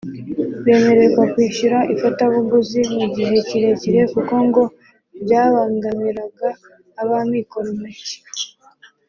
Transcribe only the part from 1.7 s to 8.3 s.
ifatabuguzi mu gihe kirekire kuko ngo byabangamiraga ab’abamikoro make